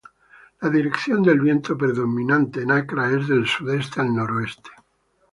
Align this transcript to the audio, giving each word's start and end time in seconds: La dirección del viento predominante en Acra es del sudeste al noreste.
La 0.61 0.71
dirección 0.71 1.21
del 1.21 1.39
viento 1.41 1.77
predominante 1.77 2.63
en 2.63 2.71
Acra 2.71 3.11
es 3.15 3.27
del 3.27 3.45
sudeste 3.47 4.01
al 4.01 4.11
noreste. 4.11 4.71